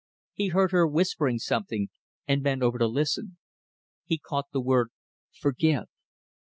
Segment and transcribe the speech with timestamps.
[0.33, 1.89] He heard her whispering something,
[2.27, 3.37] and bent over to listen.
[4.03, 4.89] He caught the word
[5.31, 5.85] "Forgive."